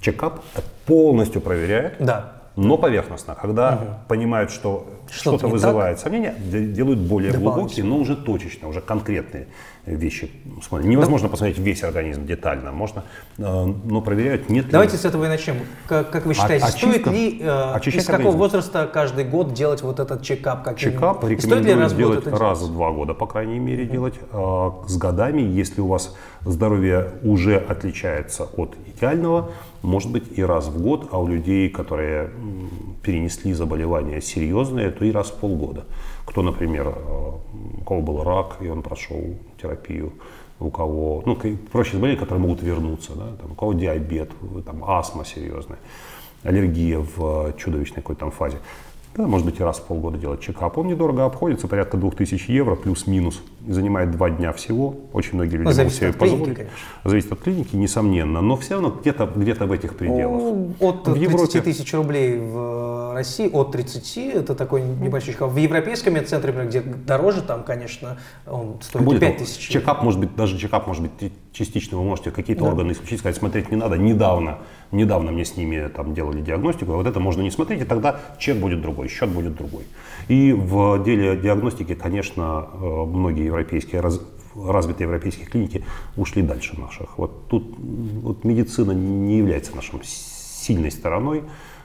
[0.00, 0.40] Чекап
[0.86, 2.42] полностью проверяет, Да.
[2.56, 3.36] но поверхностно.
[3.40, 8.80] Когда понимают, что Что-то не вызывает сомнения, де- делают более глубокие, но уже точечно, уже
[8.80, 9.46] конкретные
[9.86, 10.30] вещи.
[10.62, 10.86] смотрят.
[10.86, 13.04] Невозможно посмотреть весь организм детально, можно,
[13.38, 14.70] э, но проверяют, нет ли...
[14.70, 15.56] Давайте с этого и начнем.
[15.88, 18.38] Как, как вы считаете, очистка- стоит ли э, из какого организм.
[18.38, 20.62] возраста каждый год делать вот этот чекап?
[20.64, 21.24] Как Чекап?
[21.24, 24.14] И стоит ли рекомендую раз делать раз в два года, по крайней мере, делать.
[24.32, 29.50] А, С годами, если у вас здоровье уже отличается от идеального,
[29.82, 32.30] может быть и раз в год, а у людей, которые
[33.02, 35.84] перенесли заболевания серьезные, то и раз в полгода.
[36.26, 37.30] Кто, например, э,
[37.80, 39.20] у кого был рак, и он прошел
[39.60, 40.12] терапию,
[40.58, 41.36] у кого, ну,
[41.72, 44.30] проще заболевания, которые могут вернуться, да, там, у кого диабет,
[44.66, 45.78] там, астма серьезная,
[46.42, 48.58] аллергия в э, чудовищной какой-то там фазе.
[49.16, 50.78] Да, может быть, и раз в полгода делать чекап.
[50.78, 53.42] Он недорого обходится, порядка 2000 евро плюс-минус.
[53.66, 54.94] Занимает два дня всего.
[55.12, 56.56] Очень многие люди могут зависит себе от клиники, позволить.
[56.58, 56.76] конечно.
[57.04, 58.40] Зависит от клиники, несомненно.
[58.40, 60.40] Но все равно где-то где в этих пределах.
[60.40, 62.54] Ну, От В 30 Европе- тысяч рублей в
[63.12, 65.50] России от 30, это такой небольшой чекап.
[65.50, 69.68] В европейском медцентре, где дороже, там, конечно, он стоит Более 5 тысяч.
[69.68, 72.70] Чекап может быть, даже чекап может быть частично, вы можете какие-то да.
[72.70, 73.96] органы исключить, сказать, смотреть не надо.
[73.96, 74.58] Недавно,
[74.92, 78.20] недавно мне с ними там делали диагностику, а вот это можно не смотреть, и тогда
[78.38, 79.84] чек будет другой, счет будет другой.
[80.28, 84.20] И в деле диагностики, конечно, э, многие европейские раз,
[84.54, 85.84] развитые европейские клиники
[86.16, 87.18] ушли дальше наших.
[87.18, 91.44] Вот тут вот медицина не является нашим сильной стороной.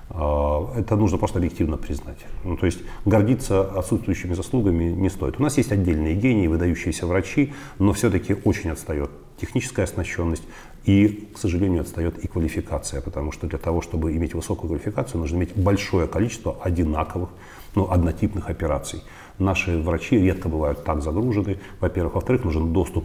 [0.09, 2.19] А, это нужно просто объективно признать.
[2.43, 5.39] Ну, то есть гордиться отсутствующими заслугами не стоит.
[5.39, 10.43] У нас есть отдельные гении, выдающиеся врачи, но все-таки очень отстает техническая оснащенность
[10.85, 15.37] и, к сожалению, отстает и квалификация, потому что для того, чтобы иметь высокую квалификацию, нужно
[15.37, 17.29] иметь большое количество одинаковых,
[17.73, 19.01] ну, однотипных операций.
[19.37, 22.15] Наши врачи редко бывают так загружены, во-первых.
[22.15, 23.03] Во-вторых, нужен доступ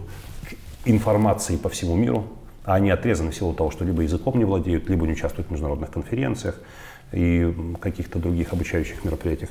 [0.49, 2.25] к информации по всему миру,
[2.65, 5.51] а они отрезаны в силу того, что либо языком не владеют, либо не участвуют в
[5.51, 6.61] международных конференциях
[7.12, 9.51] и каких-то других обучающих мероприятиях.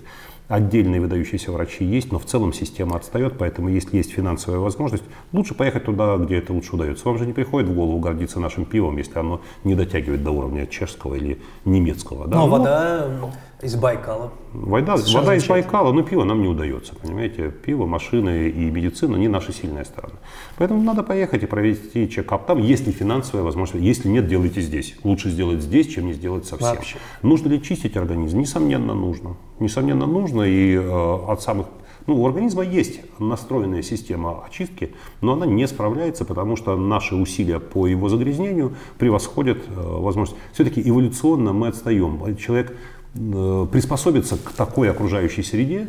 [0.50, 5.54] Отдельные выдающиеся врачи есть, но в целом система отстает, поэтому если есть финансовая возможность, лучше
[5.54, 7.08] поехать туда, где это лучше удается.
[7.08, 10.66] Вам же не приходит в голову гордиться нашим пивом, если оно не дотягивает до уровня
[10.66, 12.28] чешского или немецкого.
[12.28, 12.38] Да?
[12.38, 13.08] Но ну, вода
[13.62, 14.32] из Байкала.
[14.54, 17.52] Вода, вода из Байкала, но пиво нам не удается, понимаете.
[17.52, 20.16] Пиво, машины и медицина не наша сильная сторона.
[20.58, 23.86] Поэтому надо поехать и провести чекап там, если финансовая возможность.
[23.86, 24.96] Если нет, делайте здесь.
[25.04, 26.70] Лучше сделать здесь, чем не сделать совсем.
[26.70, 26.98] Вообще.
[27.22, 28.40] Нужно ли чистить организм?
[28.40, 29.36] Несомненно, нужно.
[29.60, 30.44] Несомненно, нужно.
[30.44, 31.68] И э, от самых
[32.08, 37.60] ну, у организма есть настроенная система очистки, но она не справляется, потому что наши усилия
[37.60, 40.40] по его загрязнению превосходят э, возможность.
[40.54, 42.36] Все-таки эволюционно мы отстаем.
[42.38, 42.76] Человек
[43.16, 45.88] Э, приспособиться к такой окружающей среде,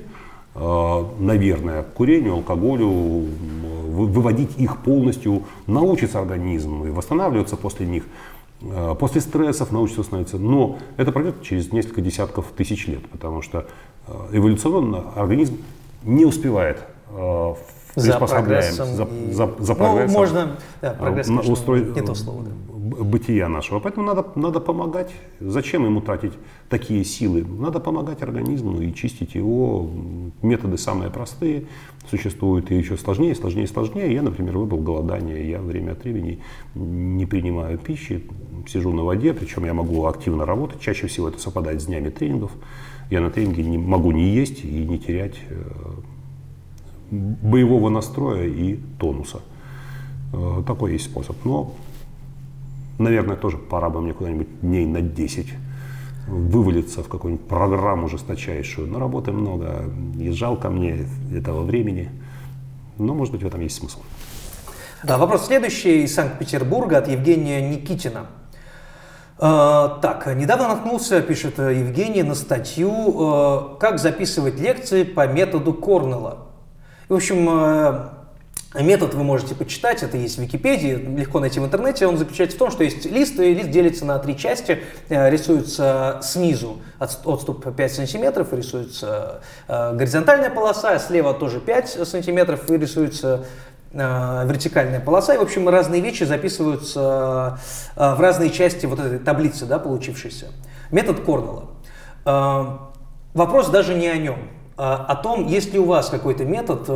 [0.52, 8.02] наверное, к курению, алкоголю, выводить их полностью, научится организм и восстанавливаться после них,
[8.98, 10.38] после стрессов научится становиться.
[10.38, 13.66] Но это пройдет через несколько десятков тысяч лет, потому что
[14.32, 15.58] эволюционно организм
[16.04, 16.82] не успевает
[17.96, 18.88] за прогрессом.
[18.94, 19.32] За, и...
[19.32, 20.12] за, за прогрессом.
[20.12, 21.76] Ну, можно, да, прогресс, конечно, устро...
[21.76, 22.44] не то слово.
[22.44, 23.78] Да бытия нашего.
[23.80, 25.12] Поэтому надо, надо помогать.
[25.40, 26.32] Зачем ему тратить
[26.68, 27.44] такие силы?
[27.44, 29.88] Надо помогать организму и чистить его.
[30.42, 31.66] Методы самые простые
[32.08, 34.12] существуют и еще сложнее, сложнее, сложнее.
[34.12, 35.48] Я, например, выбрал голодание.
[35.48, 36.40] Я время от времени
[36.74, 38.24] не принимаю пищи,
[38.68, 40.80] сижу на воде, причем я могу активно работать.
[40.80, 42.52] Чаще всего это совпадает с днями тренингов.
[43.10, 45.56] Я на тренинге не, могу не есть и не терять э,
[47.10, 49.40] боевого настроя и тонуса.
[50.32, 51.36] Э, такой есть способ.
[51.44, 51.74] Но
[53.00, 55.46] наверное, тоже пора бы мне куда-нибудь дней на 10
[56.30, 58.88] вывалиться в какую-нибудь программу жесточайшую.
[58.88, 59.84] Но работы много,
[60.18, 62.10] и жалко мне этого времени.
[62.98, 64.00] Но, может быть, в этом есть смысл.
[65.02, 68.26] Да, вопрос следующий из Санкт-Петербурга от Евгения Никитина.
[69.38, 76.46] Э, так, недавно наткнулся, пишет Евгений, на статью э, «Как записывать лекции по методу Корнелла».
[77.08, 78.19] В общем, э,
[78.72, 82.06] Метод вы можете почитать, это есть в Википедии, легко найти в интернете.
[82.06, 84.84] Он заключается в том, что есть лист, и лист делится на три части.
[85.08, 92.70] Э, рисуется снизу отступ 5 сантиметров, рисуется э, горизонтальная полоса, а слева тоже 5 сантиметров,
[92.70, 93.44] и рисуется
[93.92, 95.34] э, вертикальная полоса.
[95.34, 97.58] И, в общем, разные вещи записываются
[97.96, 100.46] в разные части вот этой таблицы, да, получившейся.
[100.92, 101.70] Метод Корнелла.
[103.34, 106.88] Вопрос даже не о нем, а о том, есть ли у вас какой-то метод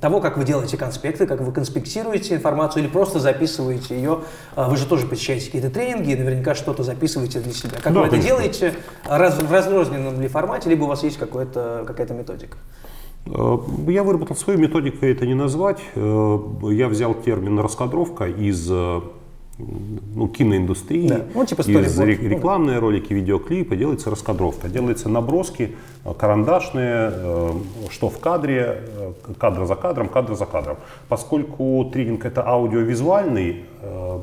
[0.00, 4.20] того, как вы делаете конспекты, как вы конспектируете информацию или просто записываете ее.
[4.54, 7.78] А, вы же тоже посещаете какие-то тренинги и наверняка что-то записываете для себя.
[7.82, 8.74] Как да, вы это делаете?
[9.04, 12.58] Раз, в разрозненном ли формате, либо у вас есть какая-то методика?
[13.26, 15.80] Э, я выработал свою методику, это не назвать.
[15.94, 16.38] Э,
[16.70, 19.00] я взял термин раскадровка из э,
[19.58, 21.22] ну, киноиндустрии, да.
[21.34, 27.50] ну, типа из рекламные ролики, видеоклипы, делается раскадровка, делаются наброски э, карандашные, э,
[27.90, 30.76] что в кадре, э, кадр за кадром, кадр за кадром.
[31.08, 34.22] Поскольку тренинг это аудиовизуальный, а,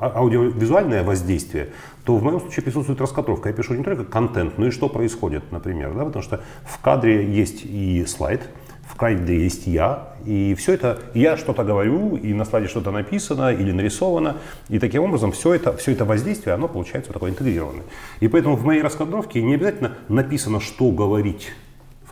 [0.00, 1.68] аудиовизуальное воздействие,
[2.04, 3.50] то в моем случае присутствует раскадровка.
[3.50, 5.94] Я пишу не только контент, но и что происходит, например.
[5.94, 8.42] Да, потому что в кадре есть и слайд,
[8.88, 13.52] в кадре есть я, и все это, я что-то говорю, и на слайде что-то написано
[13.52, 14.36] или нарисовано,
[14.68, 17.84] и таким образом все это, все это воздействие, оно получается вот такое интегрированное.
[18.20, 21.52] И поэтому в моей раскадровке не обязательно написано, что говорить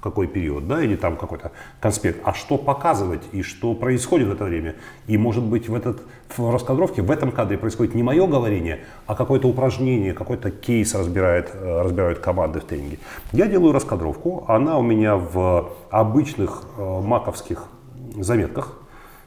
[0.06, 4.44] какой период, да, или там какой-то конспект, а что показывать и что происходит в это
[4.44, 4.74] время.
[5.08, 6.00] И может быть в, этот,
[6.36, 11.50] в раскадровке, в этом кадре происходит не мое говорение, а какое-то упражнение, какой-то кейс разбирает,
[11.52, 12.98] э, разбирают команды в тренинге.
[13.32, 17.64] Я делаю раскадровку, она у меня в обычных э, маковских
[18.16, 18.78] заметках,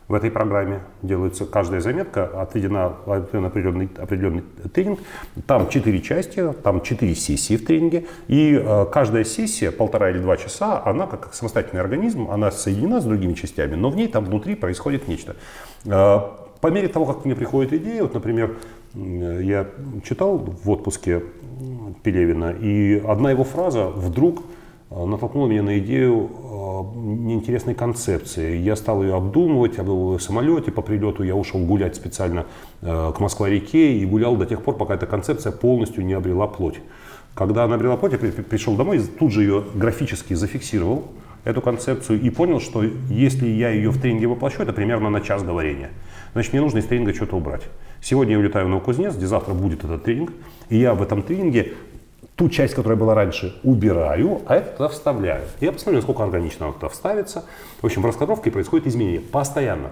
[0.10, 4.43] В этой программе делается каждая заметка, отведена определенный, определенный
[4.74, 5.00] тренинг.
[5.45, 8.08] Там четыре части, там четыре сессии в тренинге.
[8.28, 13.06] И э, каждая сессия, полтора или два часа, она как самостоятельный организм, она соединена с
[13.06, 15.36] другими частями, но в ней там внутри происходит нечто.
[15.86, 16.22] Э,
[16.60, 18.58] по мере того, как мне приходит идея, вот, например,
[18.95, 19.67] я
[20.04, 21.22] читал в отпуске
[22.02, 24.41] Пелевина, и одна его фраза вдруг
[24.89, 28.58] э, натолкнула меня на идею э, неинтересной концепции.
[28.58, 32.45] Я стал ее обдумывать, я был в самолете, по прилету я ушел гулять специально
[32.82, 36.80] э, к Москва-реке и гулял до тех пор, пока эта концепция полностью не обрела плоть.
[37.34, 41.06] Когда она обрела плоть, я пришел домой, тут же ее графически зафиксировал,
[41.43, 45.43] эту концепцию, и понял, что если я ее в тренинге воплощу, это примерно на час
[45.43, 45.89] говорения.
[46.34, 47.63] Значит, мне нужно из тренинга что-то убрать.
[48.02, 50.32] Сегодня я улетаю в Новокузнец, где завтра будет этот тренинг,
[50.69, 51.73] и я в этом тренинге
[52.39, 55.43] ту часть, которая была раньше, убираю, а это туда вставляю.
[55.60, 57.43] Я посмотрю, насколько органично она туда вставится.
[57.82, 59.89] В общем, в раскадровке происходит изменение постоянно.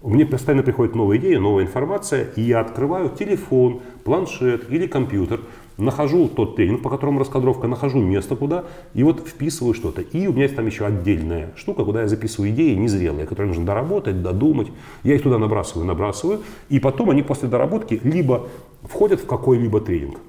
[0.00, 5.40] Мне постоянно приходит новая идея, новая информация, и я открываю телефон, планшет или компьютер,
[5.76, 10.02] нахожу тот тренинг, по которому раскадровка, нахожу место куда, и вот вписываю что-то.
[10.02, 13.66] И у меня есть там еще отдельная штука, куда я записываю идеи незрелые, которые нужно
[13.66, 14.68] доработать, додумать.
[15.02, 18.46] Я их туда набрасываю, набрасываю, и потом они после доработки либо
[18.84, 20.20] входят в какой-либо тренинг,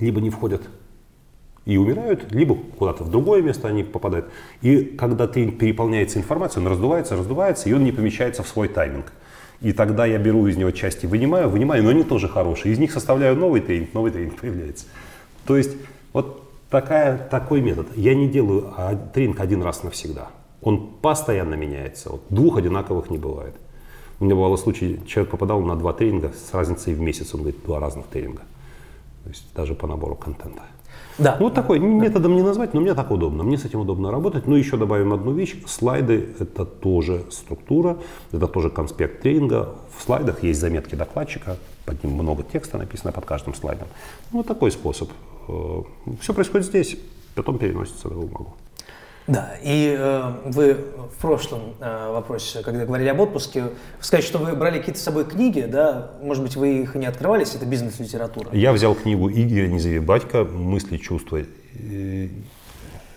[0.00, 0.62] либо не входят
[1.66, 4.26] и умирают, либо куда-то в другое место они попадают.
[4.62, 9.12] И когда тренинг переполняется информацией, он раздувается, раздувается, и он не помещается в свой тайминг.
[9.60, 12.72] И тогда я беру из него части, вынимаю, вынимаю, но они тоже хорошие.
[12.72, 14.86] Из них составляю новый тренинг, новый тренинг появляется.
[15.46, 15.76] То есть
[16.14, 17.86] вот такая, такой метод.
[17.94, 18.72] Я не делаю
[19.12, 20.28] тренинг один раз навсегда.
[20.62, 22.10] Он постоянно меняется.
[22.10, 23.54] Вот двух одинаковых не бывает.
[24.18, 27.62] У меня бывало случай, человек попадал на два тренинга с разницей в месяц, он говорит,
[27.64, 28.42] два разных тренинга.
[29.24, 30.62] То есть даже по набору контента.
[31.18, 31.36] Да.
[31.38, 33.42] Ну, вот такой, методом не назвать, но мне так удобно.
[33.42, 34.46] Мне с этим удобно работать.
[34.46, 35.56] Ну, еще добавим одну вещь.
[35.66, 37.98] Слайды– это тоже структура,
[38.32, 39.74] это тоже конспект тренинга.
[39.96, 43.88] В слайдах есть заметки докладчика, под ним много текста написано под каждым слайдом.
[44.32, 45.10] Ну, вот такой способ.
[45.48, 45.82] Э,
[46.20, 46.96] Все происходит здесь,
[47.34, 48.54] потом переносится на бумагу.
[49.30, 53.66] Да, и э, вы в прошлом э, вопросе, когда говорили об отпуске,
[54.00, 57.54] сказать, что вы брали какие-то с собой книги, да, может быть, вы их не открывались,
[57.54, 58.48] это бизнес-литература.
[58.52, 61.42] Я взял книгу Игоря Незавибатько «Мысли, чувства,
[61.74, 62.28] э,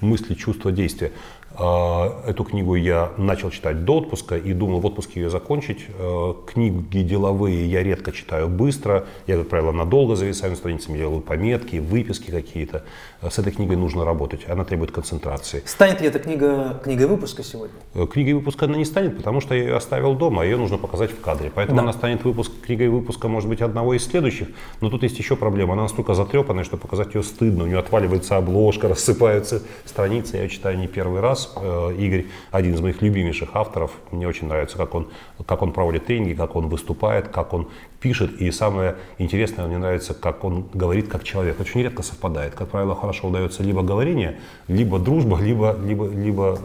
[0.01, 1.11] мысли, чувства, действия».
[1.55, 5.85] А, эту книгу я начал читать до отпуска и думал в отпуске ее закончить.
[5.99, 9.05] Э, книги деловые я редко читаю быстро.
[9.27, 12.83] Я, как правило, надолго зависаю на страницами, делаю пометки, выписки какие-то.
[13.29, 15.61] С этой книгой нужно работать, она требует концентрации.
[15.65, 17.75] Станет ли эта книга книгой выпуска сегодня?
[17.93, 21.11] Э, книгой выпуска она не станет, потому что я ее оставил дома, ее нужно показать
[21.11, 21.51] в кадре.
[21.53, 21.83] Поэтому да.
[21.83, 24.47] она станет выпуск, книгой выпуска, может быть, одного из следующих.
[24.81, 25.73] Но тут есть еще проблема.
[25.73, 27.65] Она настолько затрепанная, что показать ее стыдно.
[27.65, 30.37] У нее отваливается обложка, рассыпаются страницы.
[30.37, 31.53] Я читаю не первый раз раз.
[31.55, 33.91] Э, Игорь один из моих любимейших авторов.
[34.11, 35.07] Мне очень нравится, как он,
[35.45, 38.41] как он проводит тренинги, как он выступает, как он пишет.
[38.41, 41.59] И самое интересное, мне нравится, как он говорит как человек.
[41.59, 42.53] Очень редко совпадает.
[42.53, 46.59] Как правило, хорошо удается либо говорение, либо дружба, либо, либо, либо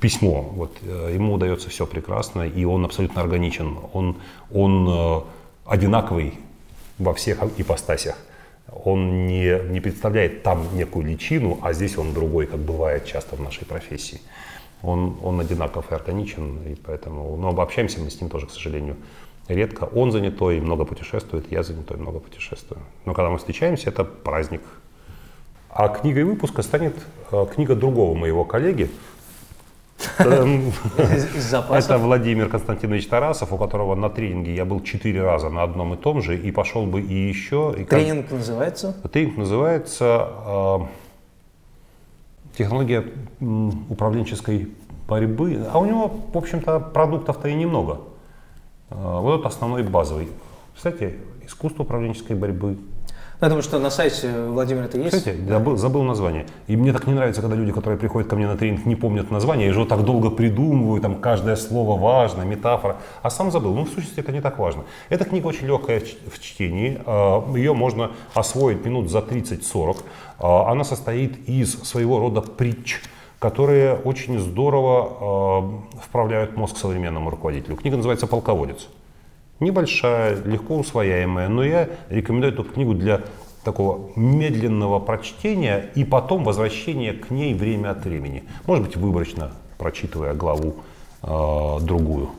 [0.00, 0.42] письмо.
[0.42, 3.78] Вот, э, ему удается все прекрасно, и он абсолютно органичен.
[3.92, 4.16] Он,
[4.52, 5.20] он э,
[5.66, 6.34] одинаковый
[6.98, 8.16] во всех ипостасях
[8.84, 13.40] он не, не представляет там некую личину, а здесь он другой, как бывает часто в
[13.40, 14.20] нашей профессии.
[14.82, 18.96] Он, он одинаков и органичен, и поэтому, но обобщаемся мы с ним тоже, к сожалению,
[19.48, 19.84] редко.
[19.84, 22.80] Он занятой, много путешествует, я занятой, много путешествую.
[23.04, 24.62] Но когда мы встречаемся, это праздник.
[25.74, 26.94] А книгой выпуска станет
[27.32, 28.90] э, книга другого моего коллеги,
[30.18, 30.72] Эм,
[31.70, 35.96] это Владимир Константинович Тарасов, у которого на тренинге я был четыре раза на одном и
[35.96, 37.72] том же, и пошел бы и еще.
[37.88, 38.96] Тренинг называется?
[39.12, 40.78] Тренинг называется э,
[42.58, 43.04] «Технология
[43.40, 44.68] управленческой
[45.08, 45.66] борьбы».
[45.72, 48.00] А у него, в общем-то, продуктов-то и немного.
[48.90, 50.28] Э, вот это основной базовый.
[50.74, 52.78] Кстати, искусство управленческой борьбы,
[53.40, 55.16] я думаю, что на сайте Владимира это есть.
[55.16, 56.46] Кстати, забыл, забыл название.
[56.66, 59.30] И мне так не нравится, когда люди, которые приходят ко мне на тренинг, не помнят
[59.30, 63.74] название, и же так долго придумывают, там каждое слово важно, метафора, а сам забыл.
[63.74, 64.84] Ну, в сущности, это не так важно.
[65.08, 70.04] Эта книга очень легкая в чтении, а, ее можно освоить минут за 30-40.
[70.38, 73.00] А, она состоит из своего рода притч,
[73.38, 77.76] которые очень здорово а, вправляют мозг современному руководителю.
[77.76, 78.88] Книга называется «Полководец».
[79.60, 83.22] Небольшая, легко усвояемая, но я рекомендую эту книгу для
[83.64, 88.44] такого медленного прочтения и потом возвращения к ней время от времени.
[88.66, 90.76] Может быть, выборочно прочитывая главу
[91.22, 92.30] э, другую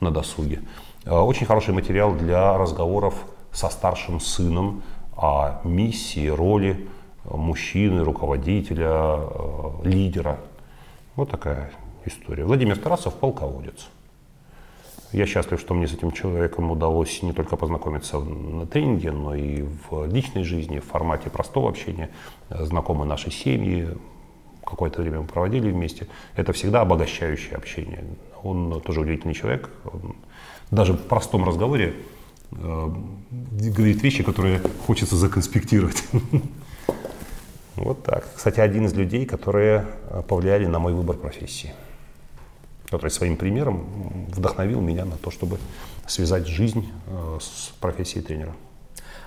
[0.00, 0.60] на досуге.
[1.04, 3.14] Э, очень хороший материал для разговоров
[3.52, 4.82] со старшим сыном
[5.16, 6.88] о миссии, роли
[7.24, 10.38] мужчины, руководителя, э, лидера.
[11.16, 11.70] Вот такая
[12.04, 12.44] история.
[12.44, 13.88] Владимир Тарасов– полководец.
[15.12, 19.62] Я счастлив, что мне с этим человеком удалось не только познакомиться на тренинге, но и
[19.62, 22.08] в личной жизни, в формате простого общения.
[22.48, 23.88] Знакомы наши семьи,
[24.64, 26.06] какое-то время мы проводили вместе.
[26.34, 28.04] Это всегда обогащающее общение.
[28.42, 29.68] Он тоже удивительный человек.
[29.84, 30.16] Он
[30.70, 31.94] даже в простом разговоре
[32.52, 32.94] э,
[33.30, 36.04] говорит вещи, которые хочется законспектировать.
[37.74, 38.28] Вот так.
[38.36, 39.86] Кстати, один из людей, которые
[40.28, 41.72] повлияли на мой выбор профессии
[42.92, 45.58] который своим примером вдохновил меня на то, чтобы
[46.06, 48.52] связать жизнь э, с профессией тренера.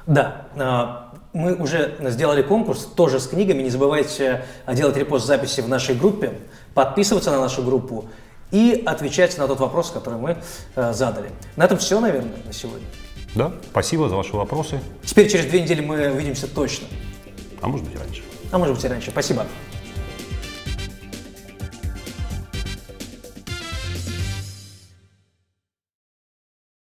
[0.05, 3.63] Да, э, мы уже сделали конкурс тоже с книгами.
[3.63, 6.34] Не забывайте делать репост записи в нашей группе,
[6.76, 8.05] подписываться на нашу группу
[8.51, 10.38] и отвечать на тот вопрос, который мы
[10.76, 11.32] э, задали.
[11.55, 12.86] На этом все, наверное, на сегодня.
[13.34, 14.80] Да, спасибо за ваши вопросы.
[15.03, 16.86] Теперь через две недели мы увидимся точно.
[17.63, 18.22] А может быть раньше.
[18.51, 19.09] А может быть и раньше.
[19.09, 19.47] Спасибо.